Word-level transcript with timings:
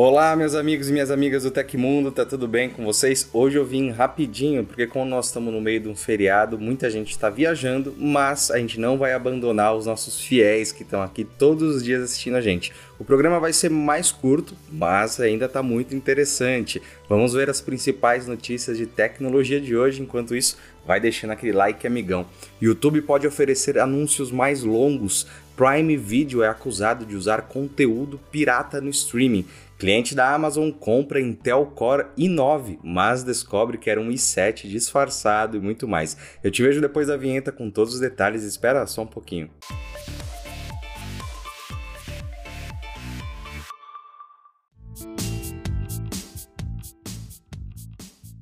Olá, 0.00 0.36
meus 0.36 0.54
amigos 0.54 0.88
e 0.88 0.92
minhas 0.92 1.10
amigas 1.10 1.42
do 1.42 1.50
Tecmundo, 1.50 2.12
tá 2.12 2.24
tudo 2.24 2.46
bem 2.46 2.70
com 2.70 2.84
vocês? 2.84 3.28
Hoje 3.32 3.58
eu 3.58 3.64
vim 3.64 3.90
rapidinho, 3.90 4.64
porque 4.64 4.86
como 4.86 5.04
nós 5.04 5.26
estamos 5.26 5.52
no 5.52 5.60
meio 5.60 5.80
de 5.80 5.88
um 5.88 5.96
feriado, 5.96 6.56
muita 6.56 6.88
gente 6.88 7.10
está 7.10 7.28
viajando, 7.28 7.92
mas 7.98 8.48
a 8.52 8.58
gente 8.58 8.78
não 8.78 8.96
vai 8.96 9.12
abandonar 9.12 9.74
os 9.74 9.86
nossos 9.86 10.20
fiéis 10.20 10.70
que 10.70 10.84
estão 10.84 11.02
aqui 11.02 11.24
todos 11.24 11.74
os 11.74 11.82
dias 11.82 12.00
assistindo 12.00 12.36
a 12.36 12.40
gente. 12.40 12.72
O 12.96 13.04
programa 13.04 13.40
vai 13.40 13.52
ser 13.52 13.70
mais 13.70 14.12
curto, 14.12 14.54
mas 14.70 15.18
ainda 15.18 15.46
está 15.46 15.64
muito 15.64 15.96
interessante. 15.96 16.80
Vamos 17.08 17.34
ver 17.34 17.50
as 17.50 17.60
principais 17.60 18.24
notícias 18.24 18.76
de 18.76 18.86
tecnologia 18.86 19.60
de 19.60 19.76
hoje, 19.76 20.00
enquanto 20.00 20.36
isso, 20.36 20.58
vai 20.88 20.98
deixando 20.98 21.32
aquele 21.32 21.52
like 21.52 21.86
amigão. 21.86 22.24
YouTube 22.62 23.02
pode 23.02 23.26
oferecer 23.26 23.78
anúncios 23.78 24.32
mais 24.32 24.62
longos. 24.62 25.26
Prime 25.54 25.94
Video 25.98 26.42
é 26.42 26.48
acusado 26.48 27.04
de 27.04 27.14
usar 27.14 27.42
conteúdo 27.42 28.18
pirata 28.32 28.80
no 28.80 28.88
streaming. 28.88 29.44
Cliente 29.78 30.14
da 30.14 30.34
Amazon 30.34 30.70
compra 30.70 31.20
Intel 31.20 31.66
Core 31.66 32.06
i9, 32.16 32.78
mas 32.82 33.22
descobre 33.22 33.76
que 33.76 33.90
era 33.90 34.00
um 34.00 34.08
i7 34.08 34.66
disfarçado 34.66 35.58
e 35.58 35.60
muito 35.60 35.86
mais. 35.86 36.16
Eu 36.42 36.50
te 36.50 36.62
vejo 36.62 36.80
depois 36.80 37.08
da 37.08 37.18
vinheta 37.18 37.52
com 37.52 37.70
todos 37.70 37.94
os 37.94 38.00
detalhes, 38.00 38.42
espera 38.42 38.86
só 38.86 39.02
um 39.02 39.06
pouquinho. 39.06 39.50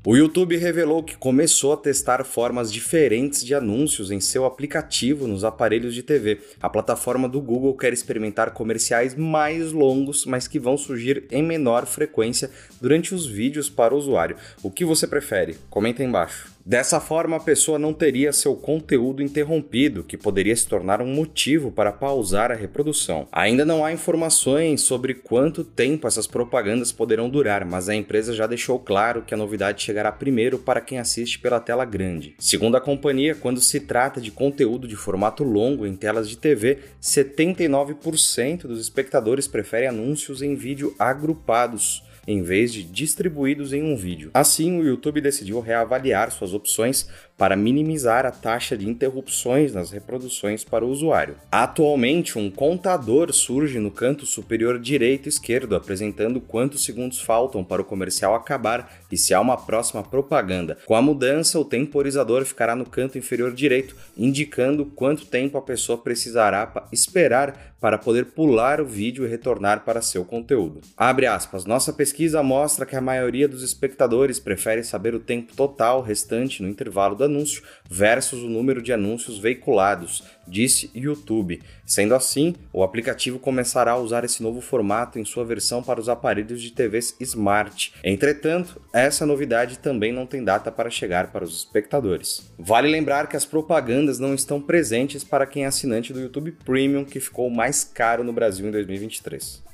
O 0.08 0.14
YouTube 0.16 0.56
revelou 0.56 1.02
que 1.02 1.16
começou 1.16 1.72
a 1.72 1.76
testar 1.76 2.22
formas 2.22 2.72
diferentes 2.72 3.44
de 3.44 3.56
anúncios 3.56 4.12
em 4.12 4.20
seu 4.20 4.44
aplicativo 4.44 5.26
nos 5.26 5.42
aparelhos 5.42 5.92
de 5.96 6.00
TV. 6.04 6.42
A 6.62 6.70
plataforma 6.70 7.28
do 7.28 7.40
Google 7.40 7.76
quer 7.76 7.92
experimentar 7.92 8.52
comerciais 8.52 9.16
mais 9.16 9.72
longos, 9.72 10.24
mas 10.24 10.46
que 10.46 10.60
vão 10.60 10.76
surgir 10.76 11.24
em 11.28 11.42
menor 11.42 11.86
frequência 11.86 12.52
durante 12.80 13.16
os 13.16 13.26
vídeos 13.26 13.68
para 13.68 13.92
o 13.92 13.98
usuário. 13.98 14.36
O 14.62 14.70
que 14.70 14.84
você 14.84 15.08
prefere? 15.08 15.58
Comenta 15.68 16.04
embaixo. 16.04 16.55
Dessa 16.68 16.98
forma, 16.98 17.36
a 17.36 17.40
pessoa 17.40 17.78
não 17.78 17.94
teria 17.94 18.32
seu 18.32 18.56
conteúdo 18.56 19.22
interrompido, 19.22 20.02
que 20.02 20.16
poderia 20.16 20.56
se 20.56 20.66
tornar 20.66 21.00
um 21.00 21.06
motivo 21.06 21.70
para 21.70 21.92
pausar 21.92 22.50
a 22.50 22.56
reprodução. 22.56 23.28
Ainda 23.30 23.64
não 23.64 23.84
há 23.84 23.92
informações 23.92 24.80
sobre 24.80 25.14
quanto 25.14 25.62
tempo 25.62 26.08
essas 26.08 26.26
propagandas 26.26 26.90
poderão 26.90 27.30
durar, 27.30 27.64
mas 27.64 27.88
a 27.88 27.94
empresa 27.94 28.34
já 28.34 28.48
deixou 28.48 28.80
claro 28.80 29.22
que 29.22 29.32
a 29.32 29.36
novidade 29.36 29.80
chegará 29.80 30.10
primeiro 30.10 30.58
para 30.58 30.80
quem 30.80 30.98
assiste 30.98 31.38
pela 31.38 31.60
tela 31.60 31.84
grande. 31.84 32.34
Segundo 32.36 32.76
a 32.76 32.80
companhia, 32.80 33.36
quando 33.36 33.60
se 33.60 33.78
trata 33.78 34.20
de 34.20 34.32
conteúdo 34.32 34.88
de 34.88 34.96
formato 34.96 35.44
longo 35.44 35.86
em 35.86 35.94
telas 35.94 36.28
de 36.28 36.36
TV, 36.36 36.78
79% 37.00 38.62
dos 38.62 38.80
espectadores 38.80 39.46
preferem 39.46 39.86
anúncios 39.86 40.42
em 40.42 40.56
vídeo 40.56 40.92
agrupados 40.98 42.02
em 42.26 42.42
vez 42.42 42.72
de 42.72 42.82
distribuídos 42.82 43.72
em 43.72 43.82
um 43.82 43.96
vídeo. 43.96 44.30
Assim, 44.34 44.78
o 44.78 44.84
YouTube 44.84 45.20
decidiu 45.20 45.60
reavaliar 45.60 46.30
suas 46.30 46.52
opções 46.52 47.08
para 47.36 47.56
minimizar 47.56 48.24
a 48.24 48.30
taxa 48.30 48.76
de 48.76 48.88
interrupções 48.88 49.74
nas 49.74 49.90
reproduções 49.90 50.64
para 50.64 50.84
o 50.84 50.88
usuário. 50.88 51.36
Atualmente, 51.50 52.38
um 52.38 52.50
contador 52.50 53.32
surge 53.32 53.78
no 53.78 53.90
canto 53.90 54.24
superior 54.24 54.78
direito 54.78 55.28
esquerdo, 55.28 55.76
apresentando 55.76 56.40
quantos 56.40 56.84
segundos 56.84 57.20
faltam 57.20 57.62
para 57.62 57.82
o 57.82 57.84
comercial 57.84 58.34
acabar 58.34 58.90
e 59.10 59.16
se 59.16 59.34
há 59.34 59.40
uma 59.40 59.56
próxima 59.56 60.02
propaganda. 60.02 60.78
Com 60.86 60.94
a 60.94 61.02
mudança, 61.02 61.58
o 61.58 61.64
temporizador 61.64 62.44
ficará 62.44 62.74
no 62.74 62.86
canto 62.86 63.18
inferior 63.18 63.52
direito, 63.52 63.96
indicando 64.16 64.86
quanto 64.86 65.26
tempo 65.26 65.58
a 65.58 65.62
pessoa 65.62 65.98
precisará 65.98 66.86
esperar 66.92 67.74
para 67.80 67.98
poder 67.98 68.26
pular 68.26 68.80
o 68.80 68.86
vídeo 68.86 69.24
e 69.24 69.28
retornar 69.28 69.84
para 69.84 70.00
seu 70.00 70.24
conteúdo. 70.24 70.80
Abre 70.96 71.26
aspas. 71.26 71.64
Nossa 71.64 71.92
pesquisa 71.92 72.42
mostra 72.42 72.86
que 72.86 72.96
a 72.96 73.00
maioria 73.00 73.46
dos 73.46 73.62
espectadores 73.62 74.40
prefere 74.40 74.82
saber 74.82 75.14
o 75.14 75.20
tempo 75.20 75.54
total 75.54 76.00
restante 76.00 76.62
no 76.62 76.68
intervalo 76.68 77.14
do 77.14 77.25
anúncio 77.26 77.62
versus 77.88 78.42
o 78.42 78.48
número 78.48 78.82
de 78.82 78.92
anúncios 78.92 79.38
veiculados, 79.38 80.24
disse 80.46 80.90
YouTube. 80.94 81.62
Sendo 81.84 82.14
assim, 82.14 82.54
o 82.72 82.82
aplicativo 82.82 83.38
começará 83.38 83.92
a 83.92 83.98
usar 83.98 84.24
esse 84.24 84.42
novo 84.42 84.60
formato 84.60 85.18
em 85.18 85.24
sua 85.24 85.44
versão 85.44 85.82
para 85.82 86.00
os 86.00 86.08
aparelhos 86.08 86.60
de 86.60 86.72
TVs 86.72 87.16
Smart. 87.20 87.92
Entretanto, 88.02 88.80
essa 88.92 89.26
novidade 89.26 89.78
também 89.78 90.12
não 90.12 90.26
tem 90.26 90.42
data 90.42 90.72
para 90.72 90.90
chegar 90.90 91.30
para 91.32 91.44
os 91.44 91.58
espectadores. 91.58 92.50
Vale 92.58 92.88
lembrar 92.88 93.28
que 93.28 93.36
as 93.36 93.44
propagandas 93.44 94.18
não 94.18 94.34
estão 94.34 94.60
presentes 94.60 95.22
para 95.22 95.46
quem 95.46 95.64
é 95.64 95.66
assinante 95.66 96.12
do 96.12 96.20
YouTube 96.20 96.52
Premium, 96.64 97.04
que 97.04 97.20
ficou 97.20 97.50
mais 97.50 97.84
caro 97.84 98.24
no 98.24 98.32
Brasil 98.32 98.66
em 98.66 98.70
2023. 98.70 99.65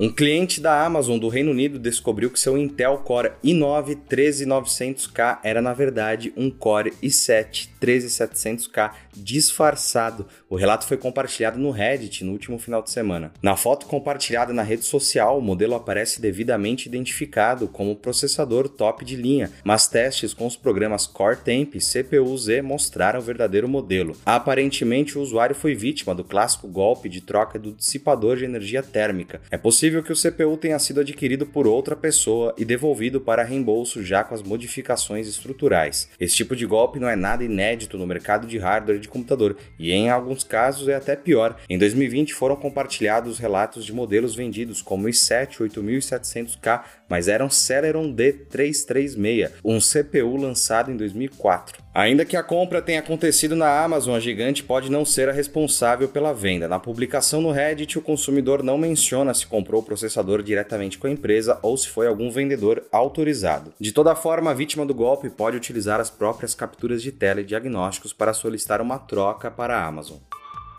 Um 0.00 0.08
cliente 0.08 0.60
da 0.60 0.84
Amazon 0.84 1.18
do 1.18 1.28
Reino 1.28 1.50
Unido 1.50 1.76
descobriu 1.76 2.30
que 2.30 2.38
seu 2.38 2.56
Intel 2.56 2.98
Core 2.98 3.32
i9 3.44 3.98
13900K 4.08 5.40
era 5.42 5.60
na 5.60 5.74
verdade 5.74 6.32
um 6.36 6.48
Core 6.52 6.92
i7 7.02 7.68
13700K 7.80 8.92
disfarçado. 9.16 10.28
O 10.48 10.54
relato 10.54 10.86
foi 10.86 10.96
compartilhado 10.96 11.58
no 11.58 11.72
Reddit 11.72 12.22
no 12.22 12.30
último 12.30 12.60
final 12.60 12.80
de 12.80 12.90
semana. 12.90 13.32
Na 13.42 13.56
foto 13.56 13.86
compartilhada 13.86 14.52
na 14.52 14.62
rede 14.62 14.84
social, 14.84 15.36
o 15.36 15.42
modelo 15.42 15.74
aparece 15.74 16.20
devidamente 16.20 16.88
identificado 16.88 17.66
como 17.66 17.96
processador 17.96 18.68
top 18.68 19.04
de 19.04 19.16
linha, 19.16 19.50
mas 19.64 19.88
testes 19.88 20.32
com 20.32 20.46
os 20.46 20.56
programas 20.56 21.08
Core 21.08 21.38
Temp 21.38 21.74
e 21.74 21.80
CPU-Z 21.80 22.62
mostraram 22.62 23.18
o 23.18 23.22
verdadeiro 23.22 23.68
modelo. 23.68 24.16
Aparentemente, 24.24 25.18
o 25.18 25.22
usuário 25.22 25.56
foi 25.56 25.74
vítima 25.74 26.14
do 26.14 26.22
clássico 26.22 26.68
golpe 26.68 27.08
de 27.08 27.20
troca 27.20 27.58
do 27.58 27.72
dissipador 27.72 28.36
de 28.36 28.44
energia 28.44 28.80
térmica. 28.80 29.40
É 29.50 29.58
possível 29.58 29.87
possível 29.88 30.02
que 30.02 30.12
o 30.12 30.16
CPU 30.16 30.56
tenha 30.58 30.78
sido 30.78 31.00
adquirido 31.00 31.46
por 31.46 31.66
outra 31.66 31.96
pessoa 31.96 32.54
e 32.58 32.64
devolvido 32.64 33.20
para 33.20 33.42
reembolso 33.42 34.04
já 34.04 34.22
com 34.22 34.34
as 34.34 34.42
modificações 34.42 35.26
estruturais. 35.26 36.10
Esse 36.20 36.36
tipo 36.36 36.54
de 36.54 36.66
golpe 36.66 36.98
não 36.98 37.08
é 37.08 37.16
nada 37.16 37.42
inédito 37.42 37.96
no 37.96 38.06
mercado 38.06 38.46
de 38.46 38.58
hardware 38.58 38.98
de 38.98 39.08
computador 39.08 39.56
e, 39.78 39.90
em 39.90 40.10
alguns 40.10 40.44
casos, 40.44 40.88
é 40.88 40.94
até 40.94 41.16
pior. 41.16 41.56
Em 41.70 41.78
2020 41.78 42.34
foram 42.34 42.56
compartilhados 42.56 43.38
relatos 43.38 43.84
de 43.86 43.92
modelos 43.92 44.34
vendidos 44.34 44.82
como 44.82 45.06
o 45.06 45.10
i7 45.10 45.56
8700K, 45.58 46.82
mas 47.08 47.26
eram 47.26 47.48
Celeron 47.48 48.14
D336, 48.14 49.52
um 49.64 49.78
CPU 49.78 50.36
lançado 50.36 50.90
em 50.90 50.96
2004. 50.96 51.82
Ainda 51.98 52.24
que 52.24 52.36
a 52.36 52.44
compra 52.44 52.80
tenha 52.80 53.00
acontecido 53.00 53.56
na 53.56 53.82
Amazon, 53.82 54.14
a 54.14 54.20
gigante 54.20 54.62
pode 54.62 54.88
não 54.88 55.04
ser 55.04 55.28
a 55.28 55.32
responsável 55.32 56.08
pela 56.08 56.32
venda. 56.32 56.68
Na 56.68 56.78
publicação 56.78 57.42
no 57.42 57.50
Reddit, 57.50 57.98
o 57.98 58.00
consumidor 58.00 58.62
não 58.62 58.78
menciona 58.78 59.34
se 59.34 59.44
comprou 59.44 59.80
o 59.80 59.84
processador 59.84 60.40
diretamente 60.40 60.96
com 60.96 61.08
a 61.08 61.10
empresa 61.10 61.58
ou 61.60 61.76
se 61.76 61.88
foi 61.88 62.06
algum 62.06 62.30
vendedor 62.30 62.84
autorizado. 62.92 63.74
De 63.80 63.90
toda 63.90 64.14
forma, 64.14 64.52
a 64.52 64.54
vítima 64.54 64.86
do 64.86 64.94
golpe 64.94 65.28
pode 65.28 65.56
utilizar 65.56 65.98
as 65.98 66.08
próprias 66.08 66.54
capturas 66.54 67.02
de 67.02 67.10
tela 67.10 67.40
e 67.40 67.44
diagnósticos 67.44 68.12
para 68.12 68.32
solicitar 68.32 68.80
uma 68.80 69.00
troca 69.00 69.50
para 69.50 69.76
a 69.76 69.84
Amazon. 69.84 70.18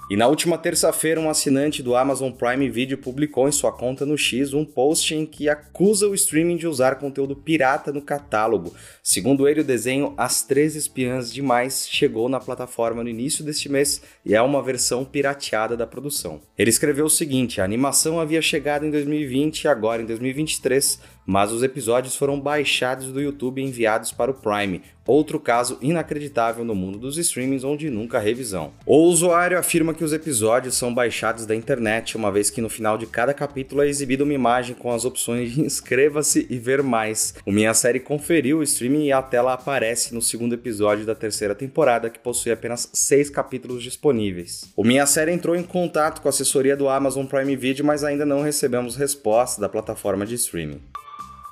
E 0.09 0.17
na 0.17 0.25
última 0.25 0.57
terça-feira, 0.57 1.21
um 1.21 1.29
assinante 1.29 1.83
do 1.83 1.95
Amazon 1.95 2.31
Prime 2.31 2.67
Video 2.67 2.97
publicou 2.97 3.47
em 3.47 3.51
sua 3.51 3.71
conta 3.71 4.07
no 4.07 4.17
X 4.17 4.55
um 4.55 4.65
post 4.65 5.13
em 5.13 5.23
que 5.23 5.47
acusa 5.47 6.07
o 6.07 6.15
streaming 6.15 6.57
de 6.57 6.67
usar 6.67 6.95
conteúdo 6.95 7.35
pirata 7.35 7.93
no 7.93 8.01
catálogo. 8.01 8.73
Segundo 9.03 9.47
ele, 9.47 9.61
o 9.61 9.63
desenho 9.63 10.15
As 10.17 10.41
Três 10.41 10.75
Espiãs 10.75 11.31
Demais 11.31 11.87
chegou 11.87 12.27
na 12.27 12.39
plataforma 12.39 13.03
no 13.03 13.09
início 13.09 13.45
deste 13.45 13.69
mês 13.69 14.01
e 14.25 14.33
é 14.33 14.41
uma 14.41 14.63
versão 14.63 15.05
pirateada 15.05 15.77
da 15.77 15.85
produção. 15.85 16.41
Ele 16.57 16.71
escreveu 16.71 17.05
o 17.05 17.09
seguinte: 17.09 17.61
a 17.61 17.63
animação 17.63 18.19
havia 18.19 18.41
chegado 18.41 18.87
em 18.87 18.89
2020 18.89 19.65
e 19.65 19.67
agora 19.67 20.01
em 20.01 20.05
2023 20.07 21.19
mas 21.29 21.51
os 21.51 21.61
episódios 21.61 22.15
foram 22.15 22.39
baixados 22.39 23.11
do 23.11 23.21
YouTube 23.21 23.61
e 23.61 23.63
enviados 23.63 24.11
para 24.11 24.31
o 24.31 24.33
Prime, 24.33 24.81
outro 25.09 25.39
caso 25.39 25.77
inacreditável 25.81 26.65
no 26.65 26.75
mundo 26.75 26.97
dos 26.97 27.17
streamings 27.17 27.63
onde 27.63 27.89
nunca 27.89 28.17
há 28.17 28.21
revisão. 28.21 28.73
O 28.85 28.97
usuário 29.03 29.57
afirma 29.57 29.93
que 29.93 30.03
os 30.03 30.13
episódios 30.13 30.75
são 30.75 30.93
baixados 30.93 31.45
da 31.45 31.55
internet, 31.55 32.17
uma 32.17 32.31
vez 32.31 32.49
que 32.49 32.61
no 32.61 32.69
final 32.69 32.97
de 32.97 33.05
cada 33.05 33.33
capítulo 33.33 33.81
é 33.81 33.87
exibida 33.87 34.23
uma 34.23 34.33
imagem 34.33 34.75
com 34.75 34.91
as 34.91 35.05
opções 35.05 35.51
de 35.51 35.61
inscreva-se 35.61 36.47
e 36.49 36.57
ver 36.57 36.83
mais. 36.83 37.35
O 37.45 37.51
Minha 37.51 37.73
Série 37.73 37.99
conferiu 37.99 38.59
o 38.59 38.63
streaming 38.63 39.05
e 39.05 39.11
a 39.11 39.21
tela 39.21 39.53
aparece 39.53 40.13
no 40.13 40.21
segundo 40.21 40.53
episódio 40.53 41.05
da 41.05 41.15
terceira 41.15 41.55
temporada, 41.55 42.09
que 42.09 42.19
possui 42.19 42.51
apenas 42.51 42.89
seis 42.93 43.29
capítulos 43.29 43.83
disponíveis. 43.83 44.71
O 44.75 44.83
Minha 44.83 45.05
Série 45.05 45.31
entrou 45.31 45.55
em 45.55 45.63
contato 45.63 46.21
com 46.21 46.27
a 46.27 46.31
assessoria 46.31 46.75
do 46.75 46.89
Amazon 46.89 47.25
Prime 47.25 47.55
Video, 47.55 47.85
mas 47.85 48.03
ainda 48.03 48.25
não 48.25 48.41
recebemos 48.41 48.95
resposta 48.95 49.61
da 49.61 49.69
plataforma 49.69 50.25
de 50.25 50.35
streaming. 50.35 50.81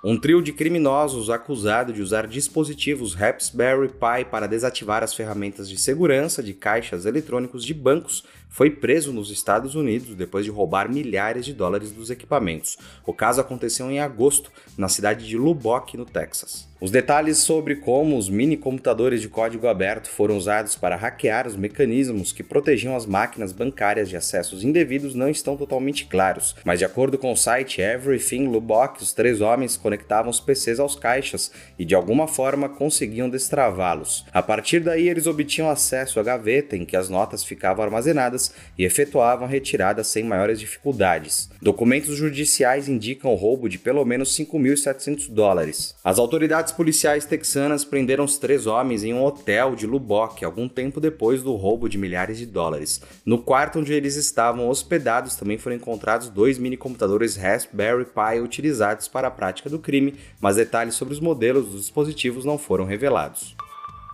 Um 0.03 0.15
trio 0.15 0.43
de 0.43 0.53
criminosos 0.53 1.27
acusado 1.29 1.91
de 1.91 2.03
usar 2.03 2.27
dispositivos 2.27 3.15
Raspberry 3.15 3.89
Pi 3.89 4.25
para 4.29 4.45
desativar 4.45 5.03
as 5.03 5.13
ferramentas 5.13 5.67
de 5.67 5.77
segurança 5.77 6.43
de 6.43 6.53
caixas 6.53 7.05
eletrônicos 7.07 7.65
de 7.65 7.73
bancos 7.73 8.23
foi 8.49 8.69
preso 8.69 9.13
nos 9.13 9.29
Estados 9.29 9.75
Unidos 9.75 10.15
depois 10.15 10.43
de 10.45 10.51
roubar 10.51 10.89
milhares 10.89 11.45
de 11.45 11.53
dólares 11.53 11.91
dos 11.91 12.09
equipamentos. 12.09 12.77
O 13.05 13.13
caso 13.13 13.39
aconteceu 13.39 13.89
em 13.91 13.99
agosto, 13.99 14.51
na 14.77 14.89
cidade 14.89 15.27
de 15.27 15.37
Lubbock, 15.37 15.95
no 15.95 16.05
Texas. 16.05 16.67
Os 16.79 16.91
detalhes 16.91 17.39
sobre 17.39 17.77
como 17.77 18.15
os 18.15 18.29
mini 18.29 18.55
computadores 18.55 19.19
de 19.19 19.27
código 19.27 19.67
aberto 19.67 20.11
foram 20.11 20.37
usados 20.37 20.75
para 20.75 20.95
hackear 20.95 21.47
os 21.47 21.55
mecanismos 21.55 22.31
que 22.31 22.43
protegiam 22.43 22.95
as 22.95 23.07
máquinas 23.07 23.51
bancárias 23.51 24.07
de 24.07 24.15
acessos 24.15 24.63
indevidos 24.63 25.15
não 25.15 25.27
estão 25.27 25.57
totalmente 25.57 26.05
claros, 26.05 26.55
mas 26.63 26.77
de 26.77 26.85
acordo 26.85 27.17
com 27.17 27.31
o 27.31 27.35
site 27.35 27.81
Everything 27.81 28.45
Lubbock, 28.45 29.01
os 29.01 29.11
três 29.11 29.41
homens 29.41 29.75
conectavam 29.75 30.29
os 30.29 30.39
PCs 30.39 30.79
aos 30.79 30.95
caixas 30.95 31.51
e 31.79 31.85
de 31.85 31.95
alguma 31.95 32.27
forma 32.27 32.69
conseguiam 32.69 33.27
destravá-los. 33.27 34.23
A 34.31 34.43
partir 34.43 34.79
daí, 34.79 35.09
eles 35.09 35.25
obtinham 35.25 35.71
acesso 35.71 36.19
à 36.19 36.23
gaveta 36.23 36.77
em 36.77 36.85
que 36.85 36.95
as 36.95 37.09
notas 37.09 37.43
ficavam 37.43 37.83
armazenadas 37.83 38.36
e 38.77 38.83
efetuavam 38.83 39.45
a 39.45 39.49
retirada 39.49 40.03
sem 40.03 40.23
maiores 40.23 40.59
dificuldades. 40.59 41.49
Documentos 41.61 42.15
judiciais 42.15 42.87
indicam 42.87 43.31
o 43.31 43.35
roubo 43.35 43.67
de 43.67 43.77
pelo 43.77 44.03
menos 44.05 44.35
5.700 44.37 45.29
dólares. 45.29 45.95
As 46.03 46.19
autoridades 46.19 46.71
policiais 46.71 47.25
texanas 47.25 47.83
prenderam 47.83 48.23
os 48.23 48.37
três 48.37 48.67
homens 48.67 49.03
em 49.03 49.13
um 49.13 49.23
hotel 49.23 49.75
de 49.75 49.87
Lubbock 49.87 50.43
algum 50.43 50.67
tempo 50.67 50.99
depois 50.99 51.41
do 51.43 51.55
roubo 51.55 51.89
de 51.89 51.97
milhares 51.97 52.37
de 52.37 52.45
dólares. 52.45 53.01
No 53.25 53.39
quarto 53.39 53.79
onde 53.79 53.93
eles 53.93 54.15
estavam 54.15 54.69
hospedados 54.69 55.35
também 55.35 55.57
foram 55.57 55.75
encontrados 55.75 56.29
dois 56.29 56.57
mini 56.57 56.77
computadores 56.77 57.35
Raspberry 57.35 58.05
Pi 58.05 58.39
utilizados 58.41 59.07
para 59.07 59.27
a 59.27 59.31
prática 59.31 59.69
do 59.69 59.79
crime, 59.79 60.15
mas 60.39 60.55
detalhes 60.55 60.95
sobre 60.95 61.13
os 61.13 61.19
modelos 61.19 61.67
dos 61.67 61.81
dispositivos 61.81 62.45
não 62.45 62.57
foram 62.57 62.85
revelados. 62.85 63.55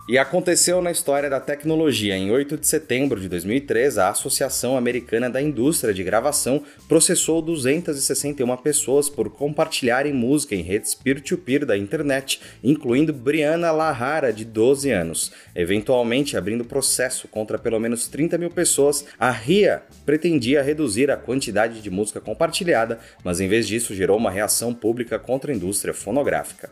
E 0.06 0.18
aconteceu 0.18 0.82
na 0.82 0.90
história 0.90 1.30
da 1.30 1.40
tecnologia. 1.40 2.14
Em 2.14 2.30
8 2.30 2.58
de 2.58 2.68
setembro 2.68 3.18
de 3.18 3.26
2003, 3.26 3.96
a 3.96 4.10
Associação 4.10 4.76
Americana 4.76 5.30
da 5.30 5.40
Indústria 5.40 5.94
de 5.94 6.04
Gravação 6.04 6.62
processou 6.86 7.40
261 7.40 8.54
pessoas 8.58 9.08
por 9.08 9.30
compartilharem 9.30 10.12
música 10.12 10.54
em 10.54 10.60
redes 10.60 10.94
peer-to-peer 10.94 11.64
da 11.64 11.74
internet, 11.74 12.38
incluindo 12.62 13.14
Brianna 13.14 13.72
Lahara, 13.72 14.30
de 14.30 14.44
12 14.44 14.90
anos. 14.90 15.32
Eventualmente, 15.54 16.36
abrindo 16.36 16.66
processo 16.66 17.26
contra 17.26 17.58
pelo 17.58 17.80
menos 17.80 18.06
30 18.06 18.36
mil 18.36 18.50
pessoas, 18.50 19.06
a 19.18 19.30
RIA 19.30 19.84
pretendia 20.04 20.62
reduzir 20.62 21.10
a 21.10 21.16
quantidade 21.16 21.80
de 21.80 21.88
música 21.88 22.20
compartilhada, 22.20 22.98
mas 23.24 23.40
em 23.40 23.48
vez 23.48 23.66
disso 23.66 23.94
gerou 23.94 24.18
uma 24.18 24.30
reação 24.30 24.74
pública 24.74 25.18
contra 25.18 25.50
a 25.50 25.54
indústria 25.54 25.94
fonográfica. 25.94 26.68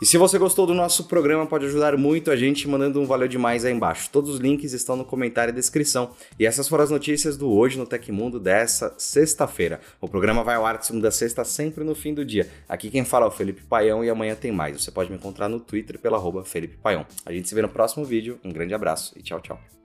E 0.00 0.06
se 0.06 0.16
você 0.16 0.38
gostou 0.38 0.66
do 0.66 0.72
nosso 0.72 1.04
programa, 1.04 1.46
pode 1.46 1.66
ajudar 1.66 1.94
muito 1.98 2.30
a 2.30 2.36
gente 2.36 2.66
mandando 2.66 2.98
um 2.98 3.04
valeu 3.04 3.28
demais 3.28 3.66
aí 3.66 3.72
embaixo. 3.72 4.08
Todos 4.10 4.30
os 4.30 4.40
links 4.40 4.72
estão 4.72 4.96
no 4.96 5.04
comentário 5.04 5.52
e 5.52 5.54
descrição. 5.54 6.12
E 6.38 6.46
essas 6.46 6.66
foram 6.66 6.84
as 6.84 6.90
notícias 6.90 7.36
do 7.36 7.50
Hoje 7.50 7.78
no 7.78 7.84
Tecmundo 7.84 8.40
dessa 8.40 8.94
sexta-feira. 8.96 9.78
O 10.00 10.08
programa 10.08 10.42
vai 10.42 10.56
ao 10.56 10.64
ar 10.64 10.78
de 10.78 10.86
segunda 10.86 11.08
a 11.08 11.10
sexta, 11.10 11.44
sempre 11.44 11.84
no 11.84 11.94
fim 11.94 12.14
do 12.14 12.24
dia. 12.24 12.48
Aqui 12.66 12.88
quem 12.88 13.04
fala 13.04 13.26
é 13.26 13.28
o 13.28 13.30
Felipe 13.30 13.60
Paião 13.62 14.02
e 14.02 14.08
amanhã 14.08 14.34
tem 14.34 14.50
mais. 14.50 14.82
Você 14.82 14.90
pode 14.90 15.10
me 15.10 15.16
encontrar 15.16 15.50
no 15.50 15.60
Twitter 15.60 15.98
pela 15.98 16.16
arroba 16.16 16.44
Felipe 16.44 16.78
Paião. 16.78 17.04
A 17.26 17.32
gente 17.32 17.46
se 17.46 17.54
vê 17.54 17.60
no 17.60 17.68
próximo 17.68 18.02
vídeo. 18.02 18.40
Um 18.42 18.50
grande 18.50 18.72
abraço 18.72 19.12
e 19.18 19.22
tchau, 19.22 19.38
tchau. 19.38 19.70